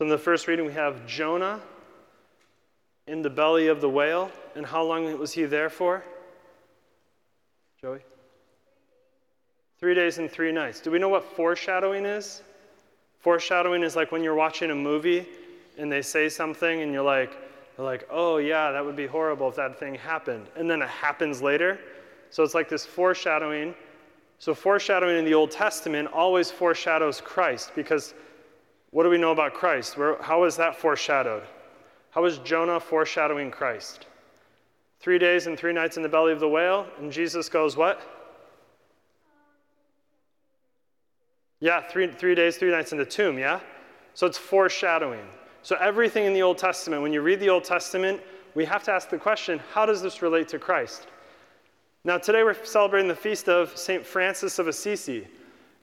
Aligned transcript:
So 0.00 0.04
in 0.04 0.08
the 0.08 0.16
first 0.16 0.48
reading, 0.48 0.64
we 0.64 0.72
have 0.72 1.06
Jonah 1.06 1.60
in 3.06 3.20
the 3.20 3.28
belly 3.28 3.66
of 3.66 3.82
the 3.82 3.88
whale. 3.90 4.32
And 4.56 4.64
how 4.64 4.82
long 4.82 5.18
was 5.18 5.30
he 5.30 5.44
there 5.44 5.68
for? 5.68 6.02
Joey? 7.78 7.98
Three 9.78 9.94
days 9.94 10.16
and 10.16 10.30
three 10.30 10.52
nights. 10.52 10.80
Do 10.80 10.90
we 10.90 10.98
know 10.98 11.10
what 11.10 11.22
foreshadowing 11.36 12.06
is? 12.06 12.42
Foreshadowing 13.18 13.82
is 13.82 13.94
like 13.94 14.10
when 14.10 14.24
you're 14.24 14.34
watching 14.34 14.70
a 14.70 14.74
movie 14.74 15.26
and 15.76 15.92
they 15.92 16.00
say 16.00 16.30
something 16.30 16.80
and 16.80 16.94
you're 16.94 17.04
like, 17.04 17.36
you're 17.76 17.86
like, 17.86 18.08
oh 18.10 18.38
yeah, 18.38 18.72
that 18.72 18.82
would 18.82 18.96
be 18.96 19.06
horrible 19.06 19.50
if 19.50 19.56
that 19.56 19.78
thing 19.78 19.94
happened. 19.94 20.46
And 20.56 20.70
then 20.70 20.80
it 20.80 20.88
happens 20.88 21.42
later. 21.42 21.78
So 22.30 22.42
it's 22.42 22.54
like 22.54 22.70
this 22.70 22.86
foreshadowing. 22.86 23.74
So 24.38 24.54
foreshadowing 24.54 25.18
in 25.18 25.26
the 25.26 25.34
Old 25.34 25.50
Testament 25.50 26.08
always 26.10 26.50
foreshadows 26.50 27.20
Christ 27.20 27.72
because 27.76 28.14
what 28.90 29.04
do 29.04 29.10
we 29.10 29.18
know 29.18 29.30
about 29.30 29.54
Christ? 29.54 29.96
Where, 29.96 30.20
how 30.20 30.44
is 30.44 30.56
that 30.56 30.76
foreshadowed? 30.76 31.44
How 32.10 32.24
is 32.24 32.38
Jonah 32.38 32.80
foreshadowing 32.80 33.50
Christ? 33.50 34.06
Three 34.98 35.18
days 35.18 35.46
and 35.46 35.58
three 35.58 35.72
nights 35.72 35.96
in 35.96 36.02
the 36.02 36.08
belly 36.08 36.32
of 36.32 36.40
the 36.40 36.48
whale, 36.48 36.86
and 36.98 37.12
Jesus 37.12 37.48
goes, 37.48 37.76
What? 37.76 38.00
Yeah, 41.60 41.82
three, 41.82 42.10
three 42.10 42.34
days, 42.34 42.56
three 42.56 42.70
nights 42.70 42.92
in 42.92 42.98
the 42.98 43.04
tomb, 43.04 43.38
yeah? 43.38 43.60
So 44.14 44.26
it's 44.26 44.38
foreshadowing. 44.38 45.26
So 45.62 45.76
everything 45.76 46.24
in 46.24 46.32
the 46.32 46.42
Old 46.42 46.56
Testament, 46.56 47.02
when 47.02 47.12
you 47.12 47.20
read 47.20 47.38
the 47.38 47.50
Old 47.50 47.64
Testament, 47.64 48.20
we 48.54 48.64
have 48.64 48.82
to 48.84 48.92
ask 48.92 49.10
the 49.10 49.18
question 49.18 49.60
how 49.72 49.84
does 49.86 50.00
this 50.02 50.22
relate 50.22 50.48
to 50.48 50.58
Christ? 50.58 51.06
Now, 52.02 52.16
today 52.16 52.42
we're 52.42 52.64
celebrating 52.64 53.08
the 53.08 53.14
feast 53.14 53.48
of 53.48 53.76
St. 53.76 54.04
Francis 54.04 54.58
of 54.58 54.68
Assisi. 54.68 55.28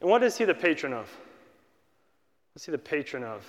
And 0.02 0.10
what 0.10 0.24
is 0.24 0.36
he 0.36 0.46
the 0.46 0.54
patron 0.54 0.94
of? 0.94 1.16
What's 2.58 2.66
he 2.66 2.72
the 2.72 2.80
patron 2.80 3.24
of? 3.24 3.48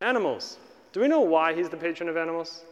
Animals. 0.00 0.58
Do 0.92 0.98
we 0.98 1.06
know 1.06 1.20
why 1.20 1.54
he's 1.54 1.68
the 1.68 1.76
patron 1.76 2.08
of 2.08 2.16
animals? 2.16 2.64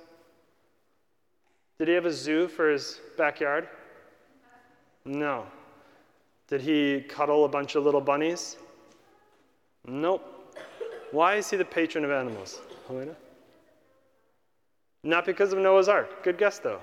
Did 1.79 1.87
he 1.87 1.95
have 1.95 2.07
a 2.07 2.13
zoo 2.13 2.49
for 2.49 2.69
his 2.69 3.01
backyard? 3.17 3.69
No. 5.05 5.47
Did 6.49 6.61
he 6.61 7.03
cuddle 7.03 7.45
a 7.45 7.49
bunch 7.49 7.77
of 7.77 7.85
little 7.85 8.01
bunnies? 8.01 8.57
Nope. 9.87 10.59
Why 11.13 11.37
is 11.37 11.49
he 11.49 11.57
the 11.57 11.65
patron 11.65 12.05
of 12.05 12.11
animals? 12.11 12.63
Helena? 12.89 13.15
Not 15.05 15.25
because 15.25 15.53
of 15.53 15.61
Noah's 15.61 15.89
Ark. 15.89 16.25
Good 16.25 16.37
guess, 16.37 16.59
though. 16.59 16.81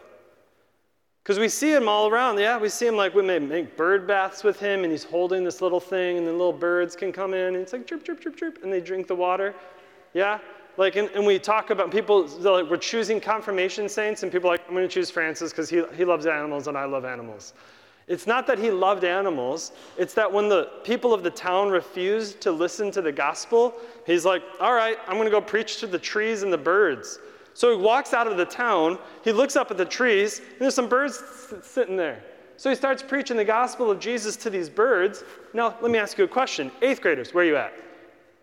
Because 1.23 1.37
we 1.37 1.49
see 1.49 1.71
him 1.71 1.87
all 1.87 2.07
around. 2.07 2.39
Yeah, 2.39 2.57
we 2.57 2.69
see 2.69 2.87
him 2.87 2.95
like 2.95 3.13
we 3.13 3.21
may 3.21 3.37
make 3.37 3.77
bird 3.77 4.07
baths 4.07 4.43
with 4.43 4.59
him, 4.59 4.83
and 4.83 4.91
he's 4.91 5.03
holding 5.03 5.43
this 5.43 5.61
little 5.61 5.79
thing, 5.79 6.17
and 6.17 6.25
then 6.25 6.37
little 6.37 6.51
birds 6.53 6.95
can 6.95 7.11
come 7.11 7.33
in, 7.33 7.55
and 7.55 7.57
it's 7.57 7.73
like 7.73 7.85
chirp, 7.85 8.03
chirp, 8.03 8.19
chirp, 8.21 8.35
chirp, 8.35 8.63
and 8.63 8.73
they 8.73 8.81
drink 8.81 9.07
the 9.07 9.15
water. 9.15 9.53
Yeah? 10.13 10.39
Like, 10.77 10.95
and, 10.95 11.09
and 11.09 11.25
we 11.25 11.37
talk 11.37 11.69
about 11.69 11.91
people, 11.91 12.25
like, 12.39 12.69
we're 12.69 12.77
choosing 12.77 13.19
confirmation 13.19 13.87
saints, 13.87 14.23
and 14.23 14.31
people 14.31 14.49
like, 14.49 14.61
I'm 14.67 14.73
going 14.73 14.87
to 14.87 14.93
choose 14.93 15.11
Francis 15.11 15.51
because 15.51 15.69
he, 15.69 15.83
he 15.95 16.05
loves 16.05 16.25
animals 16.25 16.67
and 16.67 16.77
I 16.77 16.85
love 16.85 17.05
animals. 17.05 17.53
It's 18.07 18.25
not 18.25 18.47
that 18.47 18.57
he 18.57 18.71
loved 18.71 19.03
animals, 19.03 19.73
it's 19.97 20.13
that 20.15 20.31
when 20.31 20.49
the 20.49 20.69
people 20.83 21.13
of 21.13 21.23
the 21.23 21.29
town 21.29 21.69
refused 21.69 22.41
to 22.41 22.51
listen 22.51 22.89
to 22.91 23.01
the 23.01 23.11
gospel, 23.11 23.75
he's 24.05 24.25
like, 24.25 24.41
All 24.59 24.73
right, 24.73 24.97
I'm 25.07 25.15
going 25.15 25.25
to 25.25 25.31
go 25.31 25.39
preach 25.39 25.77
to 25.77 25.87
the 25.87 25.99
trees 25.99 26.41
and 26.43 26.51
the 26.51 26.57
birds. 26.57 27.19
So 27.53 27.75
he 27.75 27.81
walks 27.81 28.13
out 28.13 28.27
of 28.27 28.37
the 28.37 28.45
town, 28.45 28.97
he 29.23 29.31
looks 29.31 29.55
up 29.55 29.71
at 29.71 29.77
the 29.77 29.85
trees, 29.85 30.39
and 30.39 30.59
there's 30.59 30.75
some 30.75 30.87
birds 30.87 31.21
sitting 31.63 31.97
there. 31.97 32.23
So 32.57 32.69
he 32.69 32.75
starts 32.75 33.01
preaching 33.01 33.37
the 33.37 33.45
gospel 33.45 33.89
of 33.89 33.99
Jesus 33.99 34.35
to 34.37 34.49
these 34.49 34.69
birds. 34.69 35.23
Now, 35.53 35.75
let 35.81 35.91
me 35.91 35.97
ask 35.97 36.17
you 36.17 36.23
a 36.23 36.27
question. 36.27 36.71
Eighth 36.81 37.01
graders, 37.01 37.33
where 37.33 37.43
are 37.43 37.47
you 37.47 37.57
at? 37.57 37.73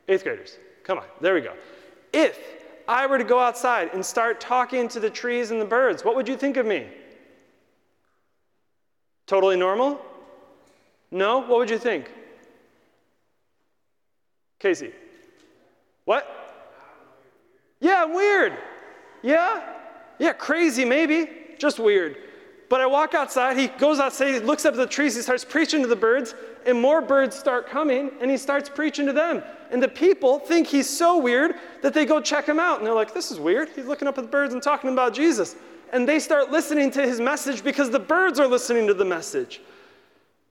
Eighth 0.08 0.24
graders. 0.24 0.58
Come 0.82 0.98
on, 0.98 1.04
there 1.20 1.34
we 1.34 1.40
go. 1.40 1.54
If 2.12 2.38
I 2.88 3.06
were 3.06 3.18
to 3.18 3.24
go 3.24 3.38
outside 3.38 3.90
and 3.92 4.04
start 4.04 4.40
talking 4.40 4.88
to 4.88 5.00
the 5.00 5.10
trees 5.10 5.50
and 5.50 5.60
the 5.60 5.64
birds, 5.64 6.04
what 6.04 6.16
would 6.16 6.26
you 6.26 6.36
think 6.36 6.56
of 6.56 6.66
me? 6.66 6.88
Totally 9.26 9.56
normal? 9.56 10.00
No? 11.10 11.38
What 11.38 11.58
would 11.58 11.70
you 11.70 11.78
think? 11.78 12.10
Casey. 14.58 14.92
What? 16.06 16.26
Yeah, 17.80 18.06
weird. 18.06 18.54
Yeah? 19.22 19.74
Yeah, 20.18 20.32
crazy 20.32 20.84
maybe. 20.84 21.30
Just 21.58 21.78
weird. 21.78 22.16
But 22.68 22.82
I 22.82 22.86
walk 22.86 23.14
outside, 23.14 23.56
he 23.56 23.68
goes 23.68 23.98
outside, 23.98 24.34
he 24.34 24.40
looks 24.40 24.66
up 24.66 24.74
at 24.74 24.76
the 24.76 24.86
trees, 24.86 25.16
he 25.16 25.22
starts 25.22 25.42
preaching 25.42 25.80
to 25.80 25.88
the 25.88 25.96
birds, 25.96 26.34
and 26.66 26.78
more 26.78 27.00
birds 27.00 27.34
start 27.34 27.66
coming, 27.66 28.10
and 28.20 28.30
he 28.30 28.36
starts 28.36 28.68
preaching 28.68 29.06
to 29.06 29.12
them. 29.12 29.42
And 29.70 29.82
the 29.82 29.88
people 29.88 30.38
think 30.38 30.66
he's 30.66 30.88
so 30.88 31.18
weird 31.18 31.54
that 31.82 31.94
they 31.94 32.04
go 32.04 32.20
check 32.20 32.46
him 32.46 32.58
out. 32.58 32.78
And 32.78 32.86
they're 32.86 32.94
like, 32.94 33.14
this 33.14 33.30
is 33.30 33.40
weird. 33.40 33.70
He's 33.74 33.86
looking 33.86 34.06
up 34.06 34.18
at 34.18 34.24
the 34.24 34.30
birds 34.30 34.52
and 34.52 34.62
talking 34.62 34.90
about 34.90 35.14
Jesus. 35.14 35.56
And 35.92 36.06
they 36.06 36.18
start 36.18 36.50
listening 36.50 36.90
to 36.92 37.02
his 37.02 37.20
message 37.20 37.64
because 37.64 37.90
the 37.90 37.98
birds 37.98 38.38
are 38.38 38.46
listening 38.46 38.86
to 38.86 38.94
the 38.94 39.04
message. 39.04 39.62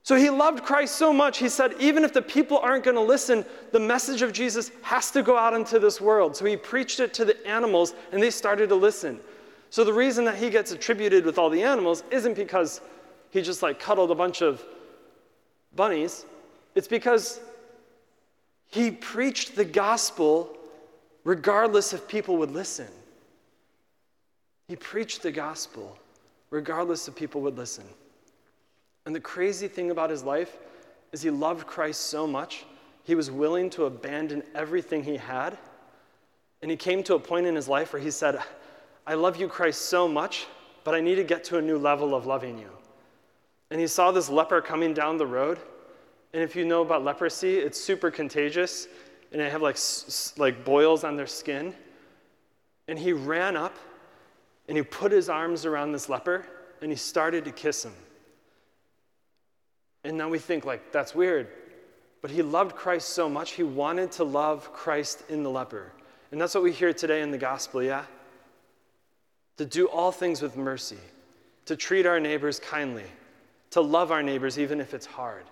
So 0.08 0.16
he 0.16 0.30
loved 0.30 0.64
Christ 0.64 0.96
so 0.96 1.12
much, 1.12 1.36
he 1.36 1.50
said, 1.50 1.74
even 1.78 2.02
if 2.02 2.14
the 2.14 2.22
people 2.22 2.56
aren't 2.56 2.82
going 2.82 2.96
to 2.96 3.02
listen, 3.02 3.44
the 3.72 3.78
message 3.78 4.22
of 4.22 4.32
Jesus 4.32 4.70
has 4.80 5.10
to 5.10 5.22
go 5.22 5.36
out 5.36 5.52
into 5.52 5.78
this 5.78 6.00
world. 6.00 6.34
So 6.34 6.46
he 6.46 6.56
preached 6.56 6.98
it 6.98 7.12
to 7.12 7.26
the 7.26 7.46
animals, 7.46 7.92
and 8.10 8.22
they 8.22 8.30
started 8.30 8.70
to 8.70 8.74
listen. 8.74 9.20
So 9.68 9.84
the 9.84 9.92
reason 9.92 10.24
that 10.24 10.36
he 10.36 10.48
gets 10.48 10.72
attributed 10.72 11.26
with 11.26 11.36
all 11.36 11.50
the 11.50 11.62
animals 11.62 12.04
isn't 12.10 12.36
because 12.36 12.80
he 13.32 13.42
just 13.42 13.62
like 13.62 13.78
cuddled 13.78 14.10
a 14.10 14.14
bunch 14.14 14.40
of 14.40 14.64
bunnies. 15.76 16.24
It's 16.74 16.88
because 16.88 17.40
he 18.70 18.90
preached 18.90 19.56
the 19.56 19.64
gospel 19.66 20.56
regardless 21.22 21.92
if 21.92 22.08
people 22.08 22.38
would 22.38 22.52
listen. 22.52 22.88
He 24.68 24.76
preached 24.76 25.22
the 25.22 25.32
gospel 25.32 25.98
regardless 26.48 27.08
if 27.08 27.14
people 27.14 27.42
would 27.42 27.58
listen. 27.58 27.84
And 29.08 29.16
the 29.16 29.20
crazy 29.20 29.68
thing 29.68 29.90
about 29.90 30.10
his 30.10 30.22
life 30.22 30.58
is 31.12 31.22
he 31.22 31.30
loved 31.30 31.66
Christ 31.66 32.02
so 32.08 32.26
much, 32.26 32.66
he 33.04 33.14
was 33.14 33.30
willing 33.30 33.70
to 33.70 33.86
abandon 33.86 34.42
everything 34.54 35.02
he 35.02 35.16
had. 35.16 35.56
And 36.60 36.70
he 36.70 36.76
came 36.76 37.02
to 37.04 37.14
a 37.14 37.18
point 37.18 37.46
in 37.46 37.54
his 37.54 37.68
life 37.68 37.94
where 37.94 38.02
he 38.02 38.10
said, 38.10 38.38
I 39.06 39.14
love 39.14 39.38
you, 39.38 39.48
Christ, 39.48 39.86
so 39.86 40.06
much, 40.08 40.46
but 40.84 40.94
I 40.94 41.00
need 41.00 41.14
to 41.14 41.24
get 41.24 41.42
to 41.44 41.56
a 41.56 41.62
new 41.62 41.78
level 41.78 42.14
of 42.14 42.26
loving 42.26 42.58
you. 42.58 42.68
And 43.70 43.80
he 43.80 43.86
saw 43.86 44.12
this 44.12 44.28
leper 44.28 44.60
coming 44.60 44.92
down 44.92 45.16
the 45.16 45.26
road. 45.26 45.58
And 46.34 46.42
if 46.42 46.54
you 46.54 46.66
know 46.66 46.82
about 46.82 47.02
leprosy, 47.02 47.56
it's 47.56 47.80
super 47.80 48.10
contagious, 48.10 48.88
and 49.32 49.40
they 49.40 49.48
have 49.48 49.62
like, 49.62 49.78
like 50.36 50.66
boils 50.66 51.02
on 51.02 51.16
their 51.16 51.26
skin. 51.26 51.72
And 52.88 52.98
he 52.98 53.14
ran 53.14 53.56
up 53.56 53.74
and 54.68 54.76
he 54.76 54.82
put 54.82 55.12
his 55.12 55.30
arms 55.30 55.64
around 55.64 55.92
this 55.92 56.10
leper 56.10 56.44
and 56.82 56.92
he 56.92 56.96
started 56.98 57.46
to 57.46 57.52
kiss 57.52 57.86
him. 57.86 57.94
And 60.04 60.16
now 60.16 60.28
we 60.28 60.38
think, 60.38 60.64
like, 60.64 60.92
that's 60.92 61.14
weird. 61.14 61.48
But 62.22 62.30
he 62.30 62.42
loved 62.42 62.74
Christ 62.74 63.10
so 63.10 63.28
much, 63.28 63.52
he 63.52 63.62
wanted 63.62 64.12
to 64.12 64.24
love 64.24 64.72
Christ 64.72 65.24
in 65.28 65.42
the 65.42 65.50
leper. 65.50 65.92
And 66.30 66.40
that's 66.40 66.54
what 66.54 66.62
we 66.62 66.72
hear 66.72 66.92
today 66.92 67.22
in 67.22 67.30
the 67.30 67.38
gospel, 67.38 67.82
yeah? 67.82 68.04
to 69.58 69.66
do 69.66 69.86
all 69.86 70.10
things 70.10 70.40
with 70.40 70.56
mercy, 70.56 70.98
to 71.66 71.76
treat 71.76 72.06
our 72.06 72.18
neighbors 72.18 72.58
kindly, 72.58 73.04
to 73.70 73.80
love 73.80 74.10
our 74.10 74.22
neighbors 74.22 74.58
even 74.58 74.80
if 74.80 74.94
it's 74.94 75.04
hard. 75.04 75.44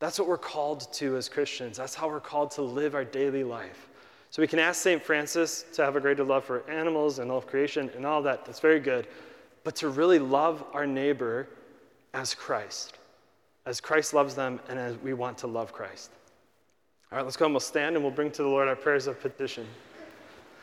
That's 0.00 0.18
what 0.18 0.26
we're 0.26 0.38
called 0.38 0.92
to 0.94 1.16
as 1.16 1.28
Christians. 1.28 1.76
That's 1.76 1.94
how 1.94 2.08
we're 2.08 2.20
called 2.20 2.50
to 2.52 2.62
live 2.62 2.94
our 2.94 3.04
daily 3.04 3.44
life. 3.44 3.88
So 4.30 4.42
we 4.42 4.48
can 4.48 4.58
ask 4.58 4.82
St. 4.82 5.02
Francis 5.02 5.64
to 5.74 5.84
have 5.84 5.96
a 5.96 6.00
greater 6.00 6.24
love 6.24 6.44
for 6.44 6.68
animals 6.68 7.20
and 7.20 7.30
all 7.30 7.38
of 7.38 7.46
creation 7.46 7.90
and 7.94 8.04
all 8.04 8.20
that. 8.22 8.44
That's 8.44 8.58
very 8.58 8.80
good. 8.80 9.06
But 9.62 9.76
to 9.76 9.88
really 9.88 10.18
love 10.18 10.64
our 10.72 10.86
neighbor 10.86 11.46
as 12.14 12.34
Christ, 12.34 12.96
as 13.66 13.80
Christ 13.80 14.14
loves 14.14 14.34
them 14.34 14.60
and 14.68 14.78
as 14.78 14.96
we 14.98 15.12
want 15.12 15.36
to 15.38 15.46
love 15.46 15.72
Christ. 15.72 16.10
All 17.12 17.18
right, 17.18 17.24
let's 17.24 17.36
go 17.36 17.44
and 17.44 17.52
we'll 17.52 17.60
stand 17.60 17.96
and 17.96 18.04
we'll 18.04 18.14
bring 18.14 18.30
to 18.30 18.42
the 18.42 18.48
Lord 18.48 18.68
our 18.68 18.76
prayers 18.76 19.06
of 19.06 19.20
petition. 19.20 19.66